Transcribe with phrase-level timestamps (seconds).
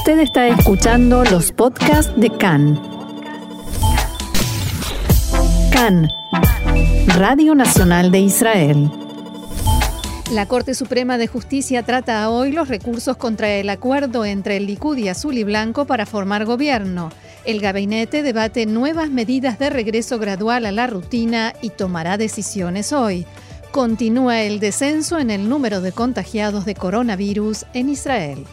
[0.00, 2.80] Usted está escuchando los podcasts de CAN.
[5.70, 6.08] CAN,
[7.18, 8.90] Radio Nacional de Israel.
[10.32, 14.96] La Corte Suprema de Justicia trata hoy los recursos contra el acuerdo entre el Likud
[14.96, 17.12] y Azul y Blanco para formar gobierno.
[17.44, 23.26] El gabinete debate nuevas medidas de regreso gradual a la rutina y tomará decisiones hoy.
[23.70, 28.46] Continúa el descenso en el número de contagiados de coronavirus en Israel.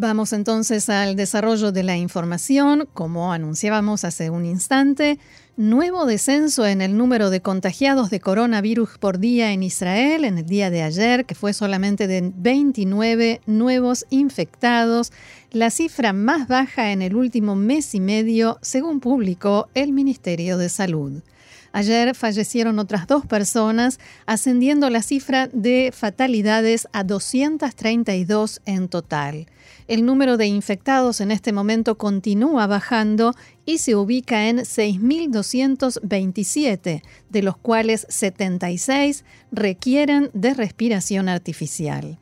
[0.00, 2.88] Vamos entonces al desarrollo de la información.
[2.94, 5.18] Como anunciábamos hace un instante,
[5.56, 10.46] nuevo descenso en el número de contagiados de coronavirus por día en Israel en el
[10.46, 15.10] día de ayer, que fue solamente de 29 nuevos infectados,
[15.50, 20.68] la cifra más baja en el último mes y medio, según publicó el Ministerio de
[20.68, 21.24] Salud.
[21.72, 29.48] Ayer fallecieron otras dos personas, ascendiendo la cifra de fatalidades a 232 en total.
[29.88, 33.32] El número de infectados en este momento continúa bajando
[33.64, 37.00] y se ubica en 6.227,
[37.30, 42.18] de los cuales 76 requieren de respiración artificial.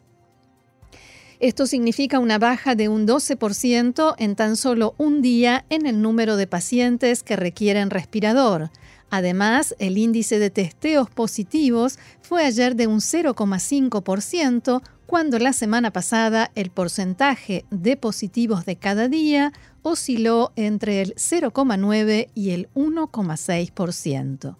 [1.40, 6.36] Esto significa una baja de un 12% en tan solo un día en el número
[6.36, 8.70] de pacientes que requieren respirador.
[9.10, 16.50] Además, el índice de testeos positivos fue ayer de un 0,5%, cuando la semana pasada
[16.56, 24.56] el porcentaje de positivos de cada día osciló entre el 0,9 y el 1,6%.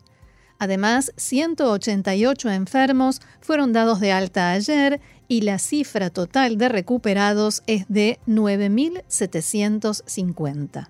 [0.59, 7.87] Además, 188 enfermos fueron dados de alta ayer y la cifra total de recuperados es
[7.89, 10.89] de 9.750.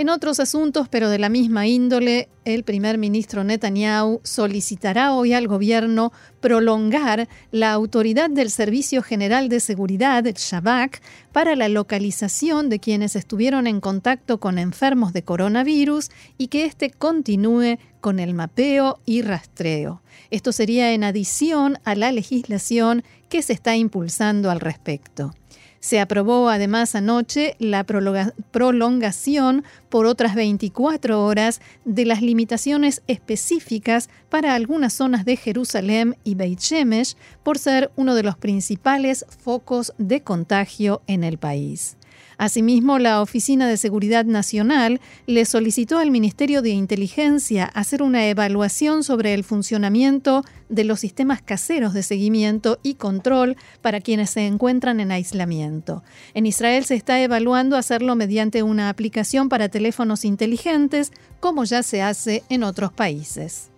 [0.00, 5.46] En otros asuntos, pero de la misma índole, el primer ministro Netanyahu solicitará hoy al
[5.46, 11.02] gobierno prolongar la autoridad del Servicio General de Seguridad, el Shabak,
[11.32, 16.88] para la localización de quienes estuvieron en contacto con enfermos de coronavirus y que éste
[16.88, 20.00] continúe con el mapeo y rastreo.
[20.30, 25.34] Esto sería en adición a la legislación que se está impulsando al respecto.
[25.80, 34.54] Se aprobó además anoche la prolongación por otras 24 horas de las limitaciones específicas para
[34.54, 40.22] algunas zonas de Jerusalén y Beit Shemesh por ser uno de los principales focos de
[40.22, 41.96] contagio en el país.
[42.40, 49.04] Asimismo, la Oficina de Seguridad Nacional le solicitó al Ministerio de Inteligencia hacer una evaluación
[49.04, 55.00] sobre el funcionamiento de los sistemas caseros de seguimiento y control para quienes se encuentran
[55.00, 56.02] en aislamiento.
[56.32, 62.00] En Israel se está evaluando hacerlo mediante una aplicación para teléfonos inteligentes, como ya se
[62.00, 63.69] hace en otros países.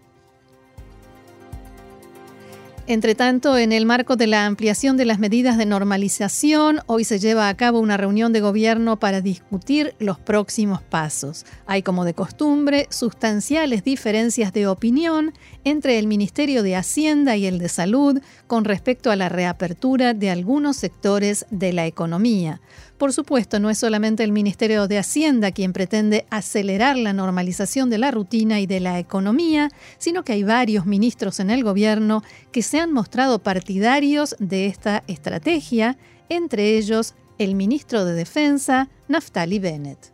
[2.89, 7.21] Entre tanto, en el marco de la ampliación de las medidas de normalización, hoy se
[7.21, 11.47] lleva a cabo una reunión de gobierno para discutir los próximos pasos.
[11.67, 15.33] Hay, como de costumbre, sustanciales diferencias de opinión
[15.63, 20.31] entre el Ministerio de Hacienda y el de Salud con respecto a la reapertura de
[20.31, 22.61] algunos sectores de la economía.
[23.03, 27.99] Por supuesto, no es solamente el Ministerio de Hacienda quien pretende acelerar la normalización de
[27.99, 32.63] la rutina y de la economía, sino que hay varios ministros en el gobierno que
[32.63, 35.99] se han mostrado partidarios de esta estrategia,
[36.29, 40.13] entre ellos el ministro de Defensa, Naftali Bennett.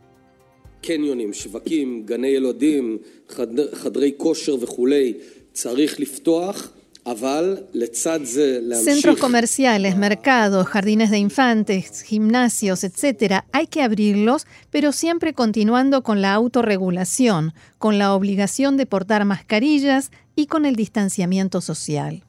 [8.83, 13.43] Centros comerciales, mercados, jardines de infantes, gimnasios, etc.
[13.51, 20.11] Hay que abrirlos, pero siempre continuando con la autorregulación, con la obligación de portar mascarillas
[20.35, 22.23] y con el distanciamiento social.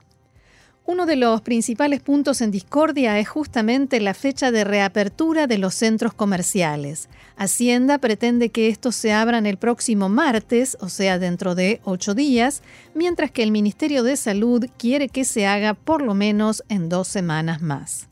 [0.91, 5.73] Uno de los principales puntos en discordia es justamente la fecha de reapertura de los
[5.73, 7.09] centros comerciales.
[7.37, 12.65] Hacienda pretende que estos se abran el próximo martes, o sea, dentro de ocho días,
[12.93, 17.07] mientras que el Ministerio de Salud quiere que se haga por lo menos en dos
[17.07, 18.09] semanas más.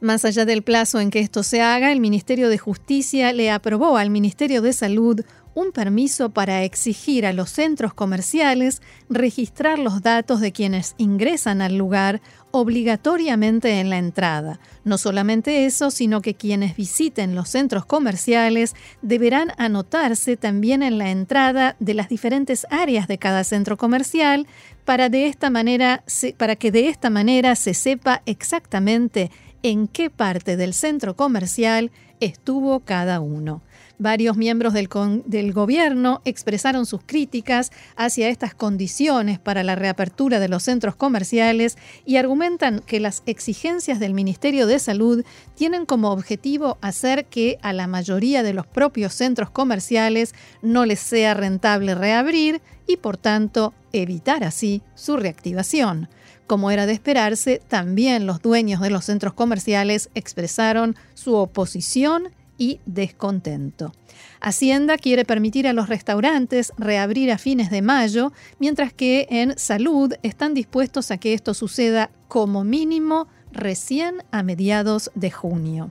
[0.00, 3.96] Más allá del plazo en que esto se haga, el Ministerio de Justicia le aprobó
[3.96, 5.22] al Ministerio de Salud
[5.56, 11.78] un permiso para exigir a los centros comerciales registrar los datos de quienes ingresan al
[11.78, 12.20] lugar
[12.50, 14.60] obligatoriamente en la entrada.
[14.84, 21.10] No solamente eso, sino que quienes visiten los centros comerciales deberán anotarse también en la
[21.10, 24.46] entrada de las diferentes áreas de cada centro comercial
[24.84, 26.04] para, de esta manera,
[26.36, 29.30] para que de esta manera se sepa exactamente
[29.62, 33.62] en qué parte del centro comercial estuvo cada uno.
[33.98, 40.64] Varios miembros del, gobierno expresaron sus críticas hacia estas condiciones para la reapertura de los
[40.64, 45.24] centros comerciales y argumentan que las exigencias del Ministerio de Salud
[45.54, 51.00] tienen como objetivo hacer que a la mayoría de los propios centros comerciales no les
[51.00, 56.08] sea rentable reabrir y por tanto evitar así su reactivación.
[56.46, 62.28] Como era de esperarse, también los dueños de los centros comerciales expresaron su oposición
[62.58, 63.92] y descontento.
[64.40, 70.14] Hacienda quiere permitir a los restaurantes reabrir a fines de mayo, mientras que en salud
[70.22, 75.90] están dispuestos a que esto suceda como mínimo recién a mediados de junio.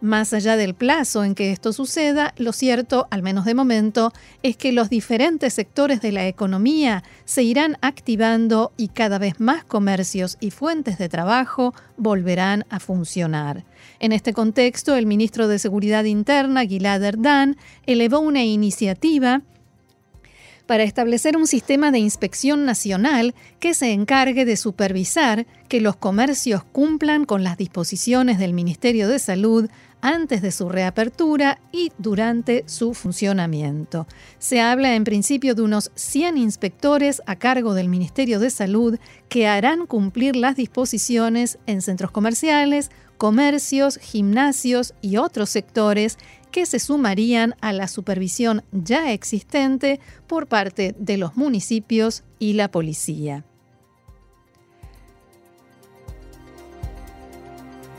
[0.00, 4.12] Más allá del plazo en que esto suceda, lo cierto, al menos de momento,
[4.44, 9.64] es que los diferentes sectores de la economía se irán activando y cada vez más
[9.64, 13.64] comercios y fuentes de trabajo volverán a funcionar.
[13.98, 19.42] En este contexto, el ministro de Seguridad Interna, Gilad Erdan, elevó una iniciativa
[20.68, 26.62] para establecer un sistema de inspección nacional que se encargue de supervisar que los comercios
[26.62, 32.94] cumplan con las disposiciones del Ministerio de Salud antes de su reapertura y durante su
[32.94, 34.06] funcionamiento.
[34.38, 38.98] Se habla en principio de unos 100 inspectores a cargo del Ministerio de Salud
[39.28, 46.18] que harán cumplir las disposiciones en centros comerciales, comercios, gimnasios y otros sectores
[46.50, 52.70] que se sumarían a la supervisión ya existente por parte de los municipios y la
[52.70, 53.44] policía.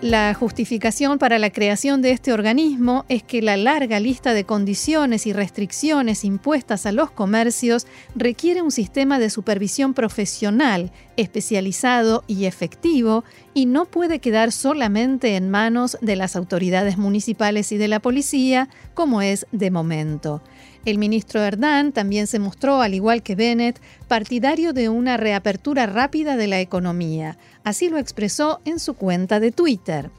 [0.01, 5.27] La justificación para la creación de este organismo es que la larga lista de condiciones
[5.27, 7.85] y restricciones impuestas a los comercios
[8.15, 15.49] requiere un sistema de supervisión profesional, especializado y efectivo, y no puede quedar solamente en
[15.49, 20.41] manos de las autoridades municipales y de la policía, como es de momento.
[20.85, 26.37] El ministro Erdán también se mostró, al igual que Bennett, partidario de una reapertura rápida
[26.37, 27.37] de la economía.
[27.63, 30.09] Así lo expresó en su cuenta de Twitter.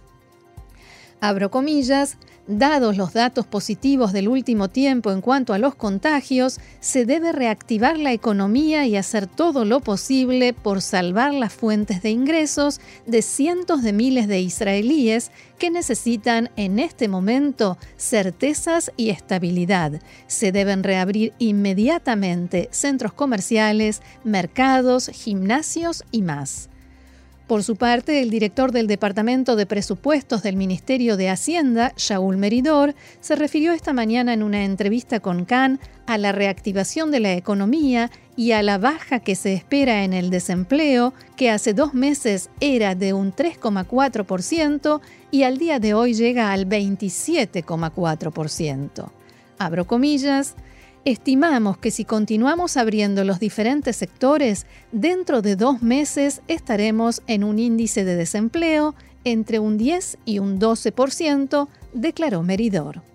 [1.20, 2.17] Abro comillas,
[2.52, 7.96] Dados los datos positivos del último tiempo en cuanto a los contagios, se debe reactivar
[7.96, 13.82] la economía y hacer todo lo posible por salvar las fuentes de ingresos de cientos
[13.82, 20.00] de miles de israelíes que necesitan en este momento certezas y estabilidad.
[20.26, 26.69] Se deben reabrir inmediatamente centros comerciales, mercados, gimnasios y más.
[27.50, 32.94] Por su parte, el director del Departamento de Presupuestos del Ministerio de Hacienda, Shaul Meridor,
[33.19, 38.12] se refirió esta mañana en una entrevista con Khan a la reactivación de la economía
[38.37, 42.94] y a la baja que se espera en el desempleo, que hace dos meses era
[42.94, 45.00] de un 3,4%
[45.32, 49.11] y al día de hoy llega al 27,4%.
[49.58, 50.55] Abro comillas,
[51.06, 57.58] Estimamos que si continuamos abriendo los diferentes sectores, dentro de dos meses estaremos en un
[57.58, 58.94] índice de desempleo
[59.25, 63.09] entre un 10 y un 12%, declaró Meridor.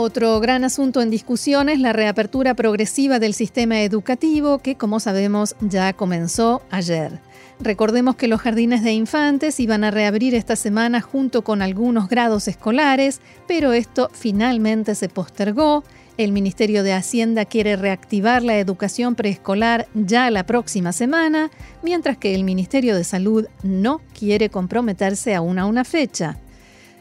[0.00, 5.56] Otro gran asunto en discusión es la reapertura progresiva del sistema educativo que, como sabemos,
[5.60, 7.18] ya comenzó ayer.
[7.58, 12.46] Recordemos que los jardines de infantes iban a reabrir esta semana junto con algunos grados
[12.46, 15.82] escolares, pero esto finalmente se postergó.
[16.16, 21.50] El Ministerio de Hacienda quiere reactivar la educación preescolar ya la próxima semana,
[21.82, 26.38] mientras que el Ministerio de Salud no quiere comprometerse aún a una fecha.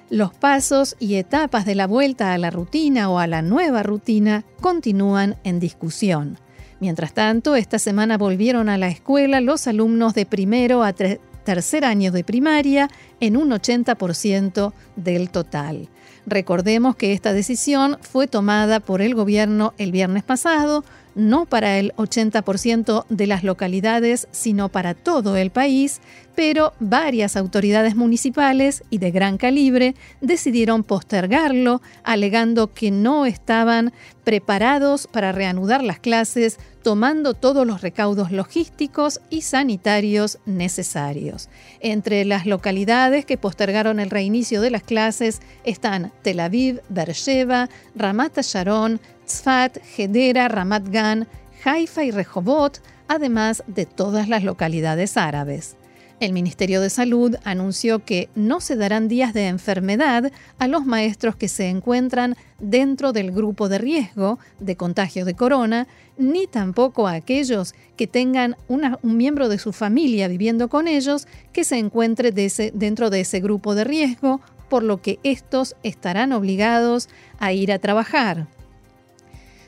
[0.10, 4.46] Los pasos y etapas de la vuelta a la rutina o a la nueva rutina
[4.62, 6.40] continúan en discusión.
[6.80, 12.14] Mientras tanto, esta semana volvieron a la escuela los alumnos de primero a tercer año
[12.14, 15.90] de primaria en un 80% del total.
[16.26, 20.86] Recordemos que esta decisión fue tomada por el gobierno el viernes pasado,
[21.18, 26.00] no para el 80% de las localidades, sino para todo el país,
[26.36, 33.92] pero varias autoridades municipales y de gran calibre decidieron postergarlo, alegando que no estaban
[34.24, 41.50] preparados para reanudar las clases, tomando todos los recaudos logísticos y sanitarios necesarios.
[41.80, 48.40] Entre las localidades que postergaron el reinicio de las clases están Tel Aviv, Beersheba, Ramat
[48.42, 51.28] Sharon, Tzfat, Hedera, Ramat Gan,
[51.64, 55.76] Haifa y Rehovot, además de todas las localidades árabes.
[56.20, 61.36] El Ministerio de Salud anunció que no se darán días de enfermedad a los maestros
[61.36, 67.12] que se encuentran dentro del grupo de riesgo de contagio de corona, ni tampoco a
[67.12, 73.12] aquellos que tengan un miembro de su familia viviendo con ellos que se encuentre dentro
[73.12, 78.48] de ese grupo de riesgo, por lo que estos estarán obligados a ir a trabajar.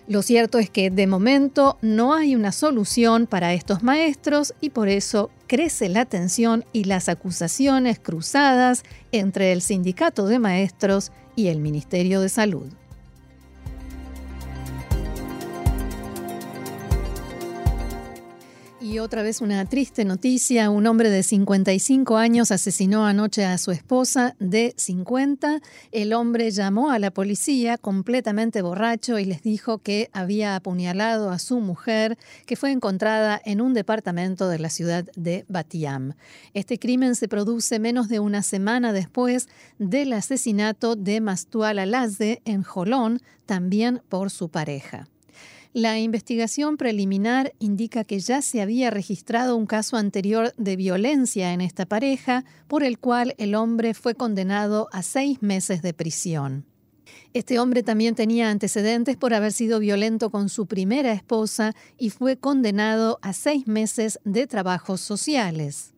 [0.10, 4.90] Lo cierto es que de momento no hay una solución para estos maestros y por
[4.90, 11.60] eso crece la tensión y las acusaciones cruzadas entre el sindicato de maestros y el
[11.60, 12.79] Ministerio de Salud.
[18.90, 20.72] Y otra vez una triste noticia.
[20.72, 25.62] Un hombre de 55 años asesinó anoche a su esposa de 50.
[25.92, 31.38] El hombre llamó a la policía completamente borracho y les dijo que había apuñalado a
[31.38, 32.18] su mujer,
[32.48, 36.16] que fue encontrada en un departamento de la ciudad de Batiam.
[36.56, 42.64] Este crimen se produce menos de una semana después del asesinato de Mastual Alazde en
[42.64, 45.08] Jolón, también por su pareja.
[45.74, 51.62] La investigación preliminar indica que ya se había registrado un caso anterior de violencia en
[51.62, 56.66] esta pareja, por el cual el hombre fue condenado a seis meses de prisión.
[57.34, 62.38] Este hombre también tenía antecedentes por haber sido violento con su primera esposa y fue
[62.38, 65.94] condenado a seis meses de trabajos sociales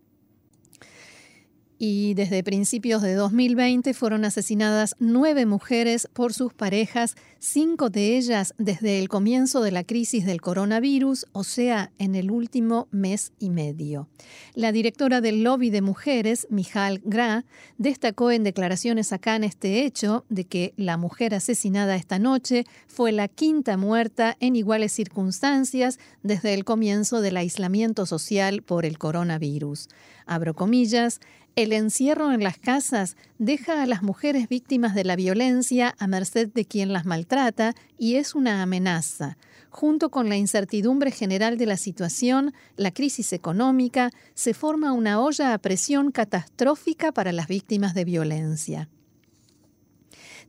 [1.83, 8.53] y desde principios de 2020 fueron asesinadas nueve mujeres por sus parejas, cinco de ellas
[8.59, 13.49] desde el comienzo de la crisis del coronavirus, o sea, en el último mes y
[13.49, 14.07] medio.
[14.53, 17.45] La directora del lobby de mujeres, Mijal Gra,
[17.79, 23.11] destacó en declaraciones acá en este hecho de que la mujer asesinada esta noche fue
[23.11, 29.89] la quinta muerta en iguales circunstancias desde el comienzo del aislamiento social por el coronavirus.
[30.27, 31.19] Abro comillas,
[31.55, 36.49] el encierro en las casas deja a las mujeres víctimas de la violencia a merced
[36.49, 39.37] de quien las maltrata y es una amenaza.
[39.69, 45.53] Junto con la incertidumbre general de la situación, la crisis económica, se forma una olla
[45.53, 48.89] a presión catastrófica para las víctimas de violencia.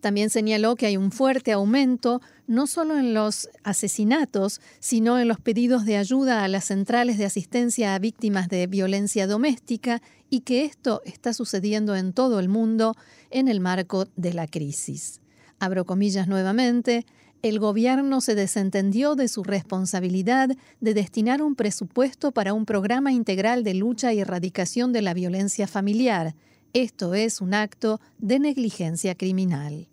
[0.02, 5.38] También señaló que hay un fuerte aumento no solo en los asesinatos, sino en los
[5.38, 10.64] pedidos de ayuda a las centrales de asistencia a víctimas de violencia doméstica y que
[10.64, 12.96] esto está sucediendo en todo el mundo
[13.30, 15.20] en el marco de la crisis.
[15.60, 17.06] Abro comillas nuevamente,
[17.42, 23.62] el gobierno se desentendió de su responsabilidad de destinar un presupuesto para un programa integral
[23.62, 26.34] de lucha y erradicación de la violencia familiar.
[26.72, 29.86] Esto es un acto de negligencia criminal.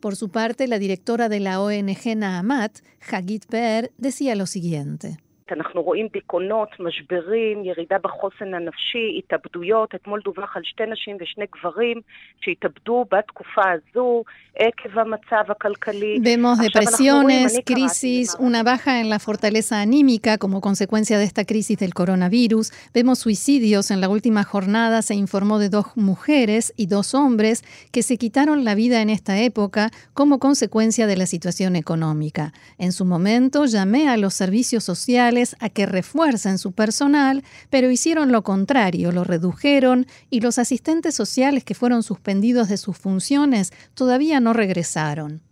[0.00, 2.78] Por su parte, la directora de la ONG Nahamat,
[3.10, 5.18] Hagit Per, decía lo siguiente.
[5.51, 9.95] אנחנו רואים דיכאונות, משברים, ירידה בחוסן הנפשי, התאבדויות.
[9.95, 12.01] אתמול דווח על שתי נשים ושני גברים
[12.41, 14.23] שהתאבדו בתקופה הזו
[14.55, 16.19] עקב המצב הכלכלי.
[16.23, 21.93] Vemos depresiones, crisis, una baja en la fortaleza anímica como consecuencia de esta crisis del
[21.93, 22.71] coronavirus.
[22.93, 23.91] Vemos suicidios.
[23.91, 28.63] En la última jornada se informó de dos mujeres y dos hombres que se quitaron
[28.63, 32.53] la vida en esta época como consecuencia de la situación económica.
[32.79, 38.32] En su momento llamé a los servicios sociales a que refuercen su personal, pero hicieron
[38.32, 44.40] lo contrario, lo redujeron y los asistentes sociales que fueron suspendidos de sus funciones todavía
[44.40, 45.42] no regresaron.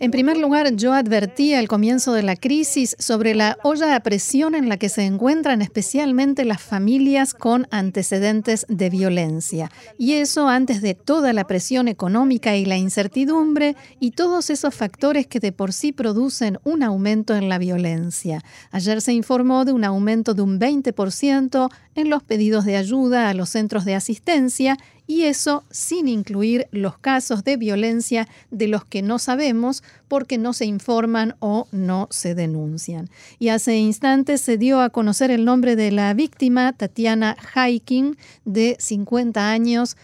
[0.00, 4.56] En primer lugar, yo advertí al comienzo de la crisis sobre la olla a presión
[4.56, 9.70] en la que se encuentran especialmente las familias con antecedentes de violencia.
[9.96, 15.28] Y eso antes de toda la presión económica y la incertidumbre y todos esos factores
[15.28, 18.40] que de por sí producen un aumento en la violencia.
[18.72, 23.34] Ayer se informó de un aumento de un 20% en los pedidos de ayuda a
[23.34, 29.02] los centros de asistencia y eso sin incluir los casos de violencia de los que
[29.02, 33.10] no sabemos porque no se informan o no se denuncian.
[33.38, 38.76] Y hace instantes se dio a conocer el nombre de la víctima, Tatiana Haikin, de
[38.78, 39.96] 50 años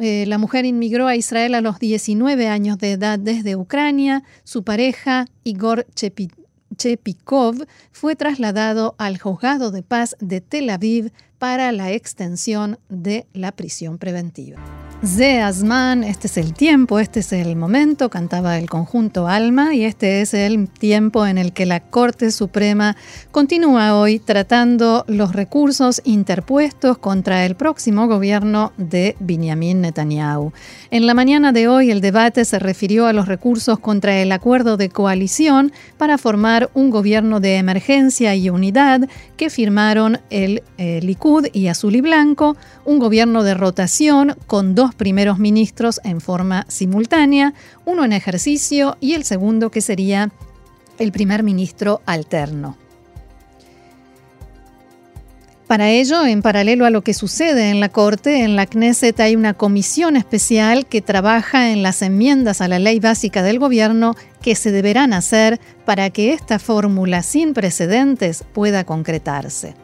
[0.00, 4.24] Eh, la mujer inmigró a Israel a los 19 años de edad desde Ucrania.
[4.42, 5.86] Su pareja, Igor
[6.76, 13.52] Chepikov, fue trasladado al juzgado de paz de Tel Aviv para la extensión de la
[13.52, 14.83] prisión preventiva.
[15.06, 19.84] Ze Azman, este es el tiempo, este es el momento, cantaba el conjunto Alma, y
[19.84, 22.96] este es el tiempo en el que la Corte Suprema
[23.30, 30.52] continúa hoy tratando los recursos interpuestos contra el próximo gobierno de Benjamin Netanyahu.
[30.90, 34.78] En la mañana de hoy el debate se refirió a los recursos contra el acuerdo
[34.78, 39.06] de coalición para formar un gobierno de emergencia y unidad
[39.36, 42.56] que firmaron el eh, Likud y Azul y Blanco,
[42.86, 49.24] un gobierno de rotación con primeros ministros en forma simultánea, uno en ejercicio y el
[49.24, 50.30] segundo que sería
[50.98, 52.76] el primer ministro alterno.
[55.66, 59.34] Para ello, en paralelo a lo que sucede en la Corte, en la Knesset hay
[59.34, 64.54] una comisión especial que trabaja en las enmiendas a la ley básica del gobierno que
[64.56, 69.74] se deberán hacer para que esta fórmula sin precedentes pueda concretarse.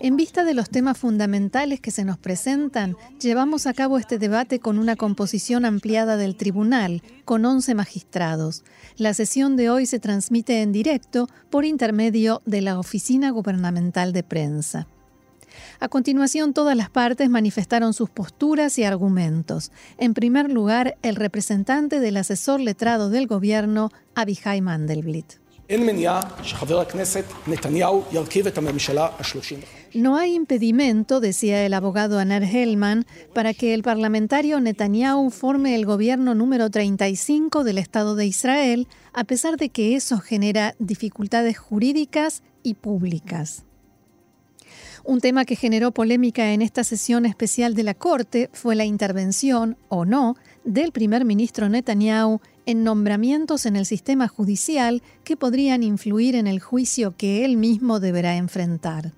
[0.00, 4.60] En vista de los temas fundamentales que se nos presentan, llevamos a cabo este debate
[4.60, 8.64] con una composición ampliada del tribunal, con 11 magistrados.
[8.96, 14.22] La sesión de hoy se transmite en directo por intermedio de la Oficina Gubernamental de
[14.22, 14.86] Prensa.
[15.80, 19.72] A continuación, todas las partes manifestaron sus posturas y argumentos.
[19.98, 25.45] En primer lugar, el representante del asesor letrado del gobierno, Abihai Mandelblit.
[29.94, 33.04] No hay impedimento, decía el abogado Aner Hellman,
[33.34, 39.24] para que el parlamentario Netanyahu forme el gobierno número 35 del Estado de Israel, a
[39.24, 43.65] pesar de que eso genera dificultades jurídicas y públicas.
[45.04, 49.76] Un tema que generó polémica en esta sesión especial de la Corte fue la intervención,
[49.88, 56.34] o no, del primer ministro Netanyahu en nombramientos en el sistema judicial que podrían influir
[56.34, 59.12] en el juicio que él mismo deberá enfrentar.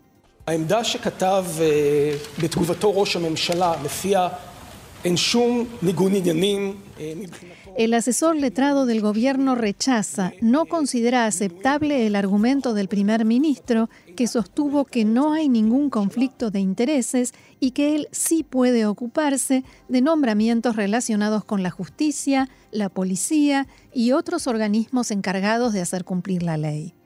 [7.78, 14.26] El asesor letrado del gobierno rechaza, no considera aceptable el argumento del primer ministro que
[14.26, 20.00] sostuvo que no hay ningún conflicto de intereses y que él sí puede ocuparse de
[20.00, 26.56] nombramientos relacionados con la justicia, la policía y otros organismos encargados de hacer cumplir la
[26.56, 26.97] ley.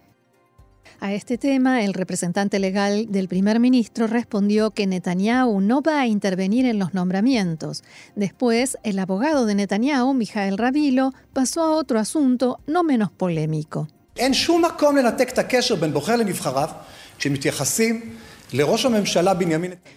[1.03, 6.07] A este tema, el representante legal del primer ministro respondió que Netanyahu no va a
[6.07, 7.83] intervenir en los nombramientos.
[8.15, 13.89] Después, el abogado de Netanyahu, Mijael Rabilo, pasó a otro asunto no menos polémico.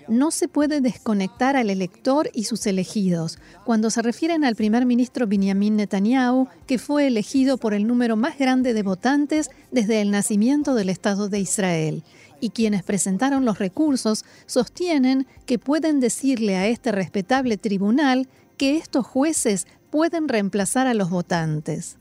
[0.08, 5.28] No se puede desconectar al elector y sus elegidos cuando se refieren al primer ministro
[5.28, 10.74] Benjamin Netanyahu, que fue elegido por el número más grande de votantes desde el nacimiento
[10.74, 12.04] del Estado de Israel.
[12.40, 19.06] Y quienes presentaron los recursos sostienen que pueden decirle a este respetable tribunal que estos
[19.06, 21.98] jueces pueden reemplazar a los votantes.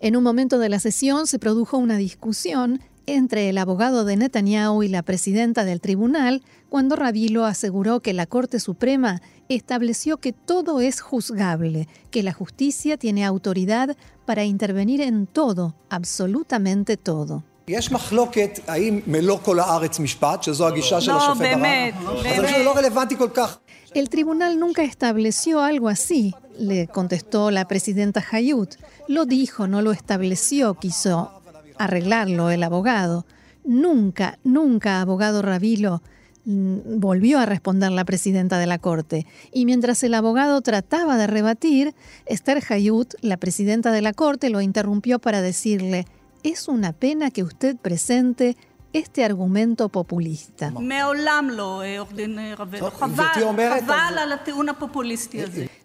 [0.00, 2.80] En un momento de la sesión se produjo una discusión
[3.14, 8.26] entre el abogado de Netanyahu y la presidenta del tribunal cuando Rabilo aseguró que la
[8.26, 15.26] Corte Suprema estableció que todo es juzgable, que la justicia tiene autoridad para intervenir en
[15.26, 17.44] todo, absolutamente todo.
[23.94, 28.74] El tribunal nunca estableció algo así, le contestó la presidenta Hayut.
[29.06, 31.37] Lo dijo, no lo estableció, quiso
[31.78, 33.26] arreglarlo el abogado.
[33.64, 36.02] Nunca, nunca, abogado Rabilo,
[36.44, 39.26] mm, volvió a responder la presidenta de la Corte.
[39.52, 41.94] Y mientras el abogado trataba de rebatir,
[42.26, 46.06] Esther Hayut, la presidenta de la Corte, lo interrumpió para decirle,
[46.42, 48.56] es una pena que usted presente
[48.92, 50.72] este argumento populista.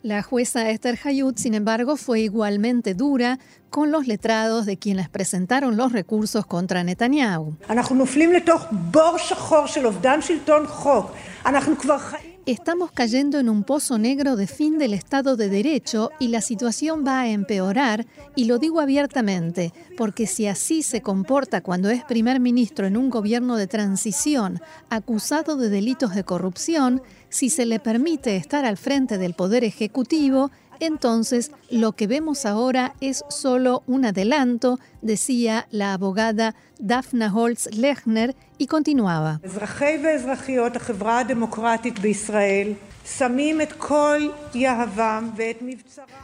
[0.02, 3.40] La jueza Esther Hayut, sin embargo, fue igualmente dura
[3.70, 7.58] con los letrados de quienes presentaron los recursos contra Netanyahu.
[12.46, 17.06] Estamos cayendo en un pozo negro de fin del Estado de Derecho y la situación
[17.08, 22.42] va a empeorar, y lo digo abiertamente, porque si así se comporta cuando es primer
[22.42, 28.36] ministro en un gobierno de transición acusado de delitos de corrupción, si se le permite
[28.36, 30.52] estar al frente del Poder Ejecutivo,
[30.86, 38.36] entonces lo que vemos ahora es solo un adelanto, decía la abogada Daphna Holtz Lechner
[38.58, 39.42] y continuaba.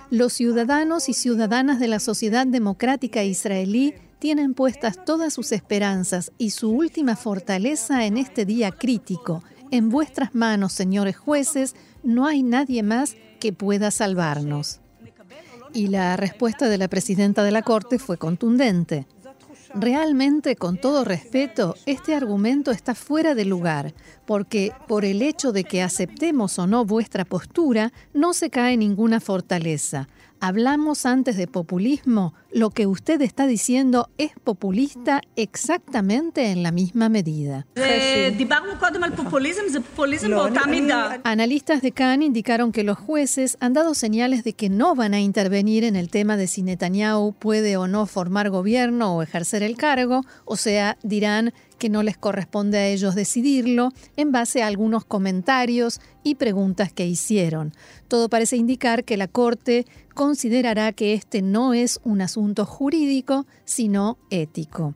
[0.09, 6.51] Los ciudadanos y ciudadanas de la sociedad democrática israelí tienen puestas todas sus esperanzas y
[6.51, 9.43] su última fortaleza en este día crítico.
[9.71, 14.81] En vuestras manos, señores jueces, no hay nadie más que pueda salvarnos.
[15.73, 19.05] Y la respuesta de la presidenta de la Corte fue contundente.
[19.75, 23.93] Realmente, con todo respeto, este argumento está fuera de lugar,
[24.25, 29.19] porque por el hecho de que aceptemos o no vuestra postura, no se cae ninguna
[29.19, 30.07] fortaleza
[30.39, 37.09] hablamos antes de populismo, lo que usted está diciendo es populista exactamente en la misma
[37.09, 37.67] medida.
[41.23, 45.19] Analistas de Cannes indicaron que los jueces han dado señales de que no van a
[45.19, 49.77] intervenir en el tema de si Netanyahu puede o no formar gobierno o ejercer el
[49.77, 55.05] cargo, o sea, dirán que no les corresponde a ellos decidirlo en base a algunos
[55.05, 57.73] comentarios y preguntas que hicieron.
[58.07, 64.19] Todo parece indicar que la Corte considerará que este no es un asunto jurídico, sino
[64.29, 64.93] ético.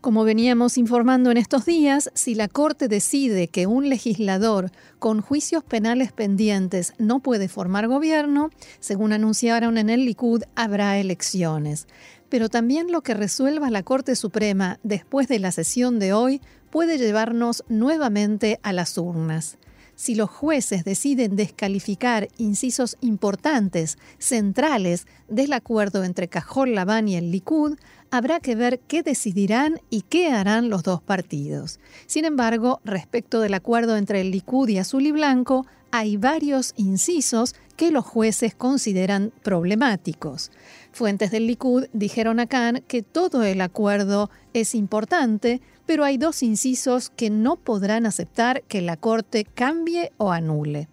[0.00, 5.62] Como veníamos informando en estos días, si la Corte decide que un legislador con juicios
[5.62, 11.86] penales pendientes no puede formar gobierno, según anunciaron en el Likud, habrá elecciones
[12.30, 16.96] pero también lo que resuelva la Corte Suprema después de la sesión de hoy puede
[16.96, 19.58] llevarnos nuevamente a las urnas.
[20.00, 27.30] Si los jueces deciden descalificar incisos importantes, centrales del acuerdo entre Cajol Labán y el
[27.30, 27.76] Likud,
[28.10, 31.80] habrá que ver qué decidirán y qué harán los dos partidos.
[32.06, 37.54] Sin embargo, respecto del acuerdo entre el Likud y Azul y Blanco, hay varios incisos
[37.76, 40.50] que los jueces consideran problemáticos.
[40.92, 46.42] Fuentes del Likud dijeron a Khan que todo el acuerdo es importante, pero hay dos
[46.42, 50.88] incisos que no podrán aceptar que la Corte cambie o anule.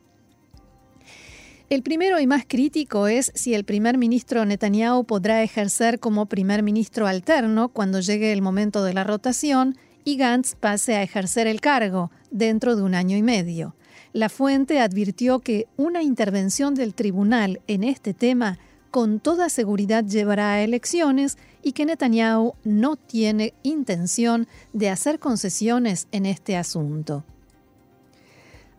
[1.69, 6.63] El primero y más crítico es si el primer ministro Netanyahu podrá ejercer como primer
[6.63, 11.59] ministro alterno cuando llegue el momento de la rotación y Gantz pase a ejercer el
[11.59, 13.75] cargo dentro de un año y medio.
[14.13, 18.57] La fuente advirtió que una intervención del tribunal en este tema
[18.91, 26.07] con toda seguridad llevará a elecciones y que Netanyahu no tiene intención de hacer concesiones
[26.11, 27.23] en este asunto.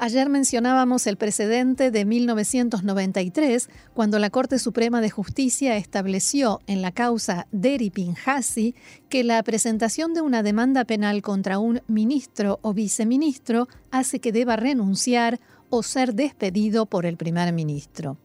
[0.01, 6.93] Ayer mencionábamos el precedente de 1993, cuando la Corte Suprema de Justicia estableció en la
[6.93, 8.77] causa Deri Pinhasi
[9.09, 14.55] que la presentación de una demanda penal contra un ministro o viceministro hace que deba
[14.55, 18.19] renunciar o ser despedido por el primer ministro.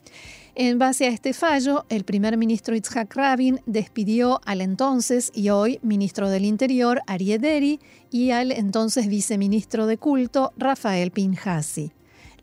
[0.56, 5.80] En base a este fallo, el primer ministro Itzhak Rabin despidió al entonces y hoy
[5.82, 7.80] ministro del Interior, Arieh Deri,
[8.12, 11.92] y al entonces viceministro de culto, Rafael Pinhasi.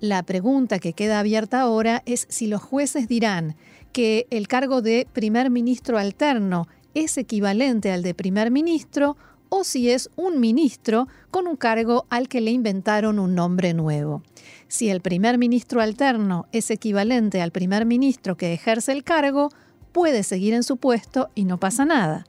[0.01, 3.55] La pregunta que queda abierta ahora es si los jueces dirán
[3.93, 9.17] que el cargo de primer ministro alterno es equivalente al de primer ministro
[9.51, 14.23] o si es un ministro con un cargo al que le inventaron un nombre nuevo.
[14.69, 19.51] Si el primer ministro alterno es equivalente al primer ministro que ejerce el cargo,
[19.93, 22.25] puede seguir en su puesto y no pasa nada.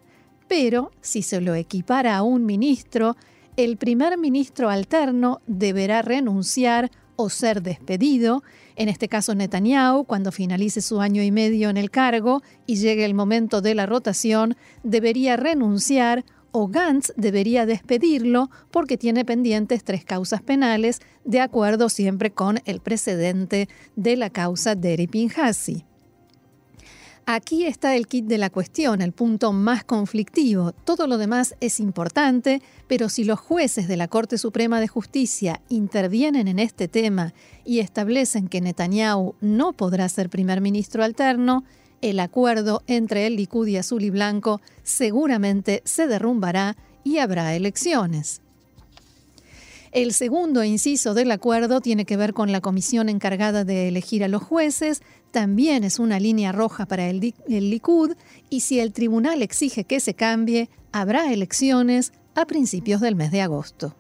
[0.48, 3.16] Pero si se lo equipara a un ministro,
[3.56, 8.44] el primer ministro alterno deberá renunciar o ser despedido,
[8.76, 13.06] en este caso Netanyahu, cuando finalice su año y medio en el cargo y llegue
[13.06, 20.06] el momento de la rotación, debería renunciar o Gantz debería despedirlo porque tiene pendientes tres
[20.06, 25.86] causas penales, de acuerdo siempre con el precedente de la causa Deri Pinhasi.
[27.28, 30.72] Aquí está el kit de la cuestión, el punto más conflictivo.
[30.72, 35.62] Todo lo demás es importante, pero si los jueces de la Corte Suprema de Justicia
[35.70, 37.34] intervienen en este tema
[37.64, 41.64] y establecen que Netanyahu no podrá ser primer ministro alterno,
[42.02, 48.42] el acuerdo entre el Likud y Azul y Blanco seguramente se derrumbará y habrá elecciones.
[49.92, 54.30] El segundo inciso del acuerdo tiene que ver con la comisión encargada de elegir a
[54.30, 58.16] los jueces, también es una línea roja para el, el Likud
[58.50, 63.42] y si el tribunal exige que se cambie, habrá elecciones a principios del mes de
[63.42, 63.96] agosto.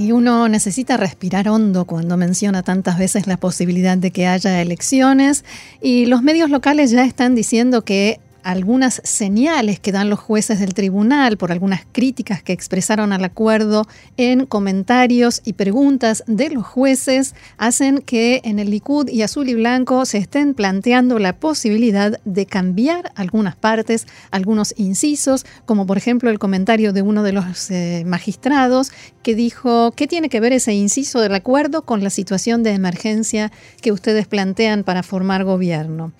[0.00, 5.44] Y uno necesita respirar hondo cuando menciona tantas veces la posibilidad de que haya elecciones
[5.82, 10.74] y los medios locales ya están diciendo que algunas señales que dan los jueces del
[10.74, 17.34] tribunal por algunas críticas que expresaron al acuerdo en comentarios y preguntas de los jueces
[17.58, 22.46] hacen que en el Likud y Azul y Blanco se estén planteando la posibilidad de
[22.46, 28.04] cambiar algunas partes, algunos incisos, como por ejemplo el comentario de uno de los eh,
[28.06, 32.70] magistrados que dijo, ¿qué tiene que ver ese inciso del acuerdo con la situación de
[32.70, 36.12] emergencia que ustedes plantean para formar gobierno?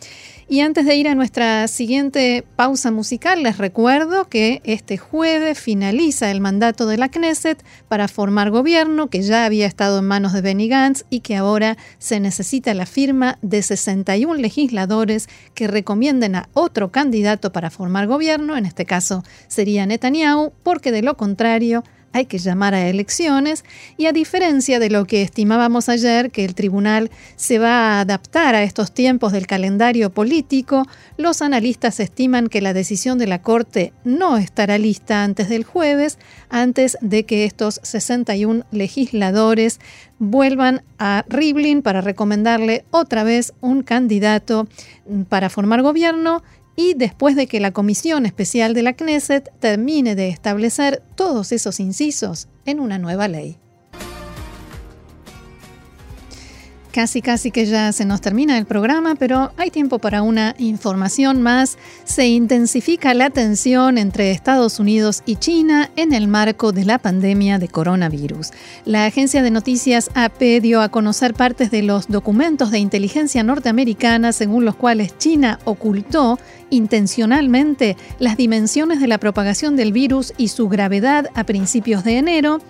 [0.52, 6.28] Y antes de ir a nuestra siguiente pausa musical, les recuerdo que este jueves finaliza
[6.32, 10.40] el mandato de la Knesset para formar gobierno, que ya había estado en manos de
[10.40, 16.48] Benny Gantz y que ahora se necesita la firma de 61 legisladores que recomienden a
[16.52, 22.26] otro candidato para formar gobierno, en este caso sería Netanyahu, porque de lo contrario, hay
[22.26, 23.64] que llamar a elecciones
[23.96, 28.54] y a diferencia de lo que estimábamos ayer, que el tribunal se va a adaptar
[28.54, 33.92] a estos tiempos del calendario político, los analistas estiman que la decisión de la Corte
[34.04, 36.18] no estará lista antes del jueves,
[36.48, 39.80] antes de que estos 61 legisladores
[40.18, 44.68] vuelvan a Rivlin para recomendarle otra vez un candidato
[45.28, 46.42] para formar gobierno
[46.80, 51.78] y después de que la Comisión Especial de la Knesset termine de establecer todos esos
[51.78, 53.58] incisos en una nueva ley.
[56.92, 61.40] Casi, casi que ya se nos termina el programa, pero hay tiempo para una información
[61.40, 61.78] más.
[62.02, 67.58] Se intensifica la tensión entre Estados Unidos y China en el marco de la pandemia
[67.60, 68.50] de coronavirus.
[68.84, 70.42] La agencia de noticias AP
[70.80, 76.38] a conocer partes de los documentos de inteligencia norteamericana según los cuales China ocultó
[76.70, 82.60] intencionalmente las dimensiones de la propagación del virus y su gravedad a principios de enero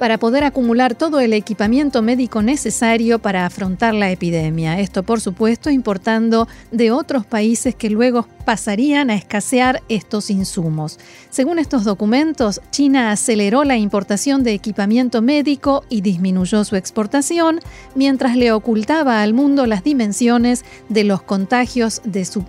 [0.00, 4.80] para poder acumular todo el equipamiento médico necesario para afrontar la epidemia.
[4.80, 10.98] Esto, por supuesto, importando de otros países que luego pasarían a escasear estos insumos.
[11.28, 17.60] Según estos documentos, China aceleró la importación de equipamiento médico y disminuyó su exportación,
[17.94, 22.00] mientras le ocultaba al mundo las dimensiones de los contagios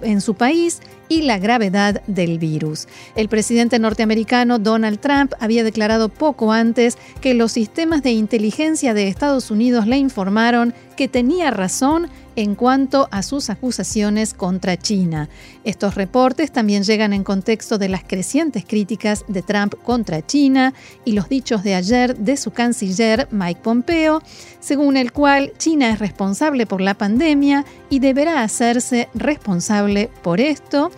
[0.01, 0.79] en su país
[1.11, 2.87] y la gravedad del virus.
[3.17, 9.09] El presidente norteamericano Donald Trump había declarado poco antes que los sistemas de inteligencia de
[9.09, 15.29] Estados Unidos le informaron que tenía razón en cuanto a sus acusaciones contra China.
[15.63, 20.73] Estos reportes también llegan en contexto de las crecientes críticas de Trump contra China
[21.05, 24.21] y los dichos de ayer de su canciller Mike Pompeo,
[24.59, 30.91] según el cual China es responsable por la pandemia y deberá hacerse responsable por esto.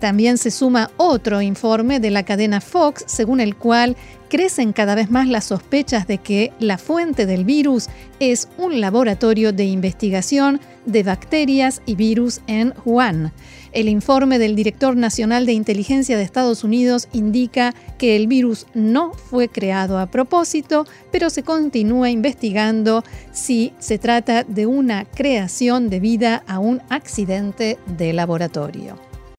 [0.00, 3.96] también se suma otro informe de la cadena Fox, según el cual
[4.28, 7.88] crecen cada vez más las sospechas de que la fuente del virus
[8.20, 13.32] es un laboratorio de investigación de bacterias y virus en Wuhan.
[13.72, 19.12] El informe del director nacional de inteligencia de Estados Unidos indica que el virus no
[19.12, 26.42] fue creado a propósito, pero se continúa investigando si se trata de una creación debida
[26.46, 29.07] a un accidente de laboratorio.